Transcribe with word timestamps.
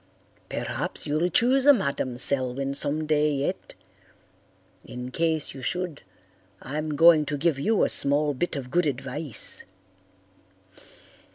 Perhaps 0.49 1.05
you'll 1.05 1.29
choose 1.29 1.67
a 1.67 1.73
Madam 1.75 2.17
Selwyn 2.17 2.73
some 2.73 3.05
day 3.05 3.31
yet. 3.31 3.75
In 4.83 5.11
case 5.11 5.53
you 5.53 5.61
should 5.61 6.01
I'm 6.59 6.95
going 6.95 7.23
to 7.27 7.37
give 7.37 7.59
you 7.59 7.83
a 7.83 7.87
small 7.89 8.33
bit 8.33 8.55
of 8.55 8.71
good 8.71 8.87
advice. 8.87 9.63